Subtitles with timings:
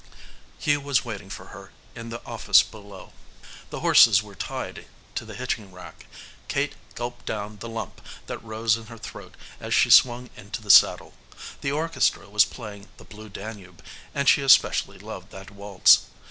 [0.57, 3.13] Hugh was waiting for her in the office below.
[3.69, 6.07] The horses were tied to the hitching rack.
[6.47, 10.71] Kate gulped down the lump that rose in her throat as she swung into the
[10.71, 11.13] saddle.
[11.61, 13.83] The orchestra was playing the "Blue Danube,"
[14.15, 15.99] and she especially loved that waltz.